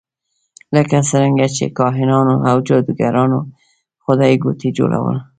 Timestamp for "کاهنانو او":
1.77-2.55